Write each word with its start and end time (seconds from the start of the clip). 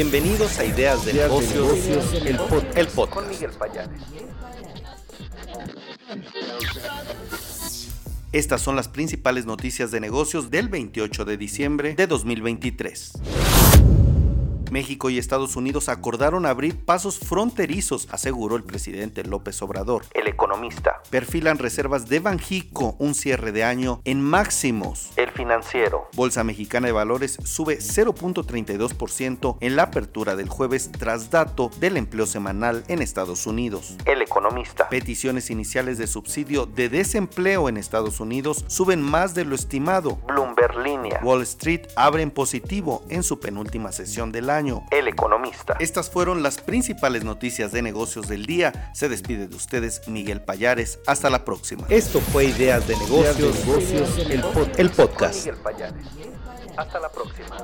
Bienvenidos 0.00 0.60
a 0.60 0.64
Ideas 0.64 1.04
de 1.04 1.12
Negocios, 1.12 2.12
el, 2.24 2.36
podcast. 2.36 3.10
Con 3.10 3.28
Miguel 3.28 3.50
Payares. 3.50 4.00
Estas 8.30 8.60
son 8.60 8.76
las 8.76 8.86
principales 8.86 9.44
noticias 9.44 9.90
de 9.90 9.98
negocios 9.98 10.52
del 10.52 10.68
28 10.68 11.24
de 11.24 11.36
diciembre 11.36 11.94
de 11.96 12.06
2023. 12.06 13.12
México 14.70 15.10
y 15.10 15.18
Estados 15.18 15.56
Unidos 15.56 15.88
acordaron 15.88 16.46
abrir 16.46 16.76
pasos 16.84 17.18
fronterizos, 17.18 18.08
aseguró 18.10 18.56
el 18.56 18.64
presidente 18.64 19.24
López 19.24 19.60
Obrador. 19.62 20.04
El 20.12 20.28
economista. 20.28 21.02
Perfilan 21.10 21.58
reservas 21.58 22.08
de 22.08 22.20
Banjico, 22.20 22.96
un 22.98 23.14
cierre 23.14 23.52
de 23.52 23.64
año 23.64 24.00
en 24.04 24.20
máximos. 24.20 25.10
El 25.16 25.30
financiero. 25.30 26.08
Bolsa 26.14 26.44
Mexicana 26.44 26.86
de 26.86 26.92
Valores 26.92 27.38
sube 27.44 27.78
0.32% 27.78 29.56
en 29.60 29.76
la 29.76 29.84
apertura 29.84 30.36
del 30.36 30.48
jueves 30.48 30.90
tras 30.92 31.30
dato 31.30 31.70
del 31.80 31.96
empleo 31.96 32.26
semanal 32.26 32.84
en 32.88 33.02
Estados 33.02 33.46
Unidos. 33.46 33.96
El 34.04 34.22
economista. 34.22 34.88
Peticiones 34.88 35.50
iniciales 35.50 35.98
de 35.98 36.06
subsidio 36.06 36.66
de 36.66 36.88
desempleo 36.88 37.68
en 37.68 37.76
Estados 37.76 38.20
Unidos 38.20 38.64
suben 38.68 39.02
más 39.02 39.34
de 39.34 39.44
lo 39.44 39.54
estimado. 39.54 40.16
Bloomberg 40.26 40.57
Línea. 40.76 41.20
Wall 41.22 41.42
Street 41.42 41.82
abre 41.96 42.22
en 42.22 42.30
positivo 42.30 43.04
en 43.08 43.22
su 43.22 43.40
penúltima 43.40 43.92
sesión 43.92 44.32
del 44.32 44.50
año 44.50 44.84
el 44.90 45.08
Economista. 45.08 45.76
Estas 45.78 46.10
fueron 46.10 46.42
las 46.42 46.58
principales 46.58 47.24
noticias 47.24 47.72
de 47.72 47.82
negocios 47.82 48.28
del 48.28 48.46
día. 48.46 48.90
Se 48.94 49.08
despide 49.08 49.46
de 49.46 49.56
ustedes 49.56 50.06
Miguel 50.08 50.40
Payares. 50.42 51.00
Hasta 51.06 51.30
la 51.30 51.44
próxima. 51.44 51.86
Esto 51.88 52.20
fue 52.20 52.46
Ideas 52.46 52.86
de 52.86 52.96
Negocios, 52.96 53.56
el, 54.76 54.90
podcast. 54.90 55.46
Miguel 55.46 55.56
Payares. 55.62 56.04
Hasta 56.76 57.00
la 57.00 57.08
próxima. 57.10 57.56